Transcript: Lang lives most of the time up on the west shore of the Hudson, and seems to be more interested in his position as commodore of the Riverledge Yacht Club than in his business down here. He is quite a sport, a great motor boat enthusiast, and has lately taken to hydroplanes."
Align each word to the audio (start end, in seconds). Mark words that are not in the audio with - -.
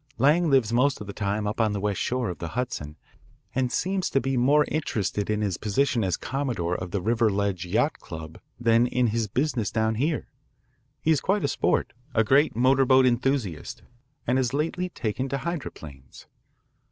Lang 0.17 0.49
lives 0.49 0.73
most 0.73 0.99
of 0.99 1.05
the 1.05 1.13
time 1.13 1.45
up 1.45 1.61
on 1.61 1.73
the 1.73 1.79
west 1.79 2.01
shore 2.01 2.31
of 2.31 2.39
the 2.39 2.47
Hudson, 2.57 2.97
and 3.53 3.71
seems 3.71 4.09
to 4.09 4.19
be 4.19 4.35
more 4.35 4.65
interested 4.67 5.29
in 5.29 5.41
his 5.41 5.57
position 5.57 6.03
as 6.03 6.17
commodore 6.17 6.73
of 6.75 6.89
the 6.89 6.99
Riverledge 7.03 7.71
Yacht 7.71 7.99
Club 7.99 8.39
than 8.59 8.87
in 8.87 9.09
his 9.13 9.27
business 9.27 9.69
down 9.69 9.93
here. 9.93 10.27
He 11.03 11.11
is 11.11 11.21
quite 11.21 11.43
a 11.43 11.47
sport, 11.47 11.93
a 12.15 12.23
great 12.23 12.55
motor 12.55 12.83
boat 12.83 13.05
enthusiast, 13.05 13.83
and 14.25 14.39
has 14.39 14.55
lately 14.55 14.89
taken 14.89 15.29
to 15.29 15.37
hydroplanes." 15.37 16.25